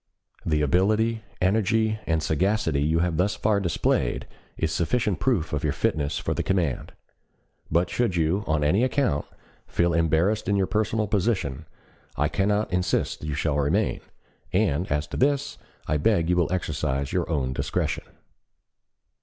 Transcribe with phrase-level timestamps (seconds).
[0.43, 4.25] The ability, energy, and sagacity you have thus far displayed
[4.57, 6.93] is sufficient proof of your fitness for the command.
[7.69, 9.25] But should you, on any account,
[9.67, 11.67] feel embarrassed in your personal position,
[12.17, 14.01] I cannot insist that you shall remain;
[14.51, 18.05] and, as to this, I beg you will exercise your own discretion.